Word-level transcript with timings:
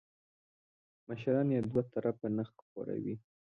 مشران 1.09 1.47
یې 1.55 1.59
دوه 1.69 1.81
طرفه 1.93 2.27
نه 2.37 2.43
خوري. 2.67 3.13